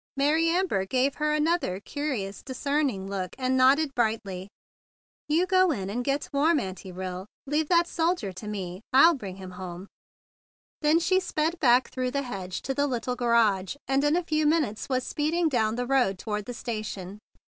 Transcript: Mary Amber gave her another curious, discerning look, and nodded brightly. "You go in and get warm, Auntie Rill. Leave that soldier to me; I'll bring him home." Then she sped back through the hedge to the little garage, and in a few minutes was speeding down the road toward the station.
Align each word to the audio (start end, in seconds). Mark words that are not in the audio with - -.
Mary 0.17 0.49
Amber 0.49 0.83
gave 0.83 1.13
her 1.13 1.31
another 1.31 1.79
curious, 1.79 2.41
discerning 2.41 3.07
look, 3.07 3.35
and 3.37 3.55
nodded 3.55 3.93
brightly. 3.93 4.47
"You 5.29 5.45
go 5.45 5.69
in 5.69 5.91
and 5.91 6.03
get 6.03 6.27
warm, 6.33 6.59
Auntie 6.59 6.91
Rill. 6.91 7.27
Leave 7.45 7.69
that 7.69 7.85
soldier 7.85 8.33
to 8.33 8.47
me; 8.47 8.81
I'll 8.91 9.13
bring 9.13 9.35
him 9.35 9.51
home." 9.51 9.85
Then 10.81 10.97
she 10.97 11.19
sped 11.19 11.59
back 11.59 11.91
through 11.91 12.09
the 12.09 12.23
hedge 12.23 12.63
to 12.63 12.73
the 12.73 12.87
little 12.87 13.15
garage, 13.15 13.75
and 13.87 14.03
in 14.03 14.15
a 14.15 14.23
few 14.23 14.47
minutes 14.47 14.89
was 14.89 15.03
speeding 15.05 15.49
down 15.49 15.75
the 15.75 15.85
road 15.85 16.17
toward 16.17 16.45
the 16.45 16.53
station. 16.55 17.19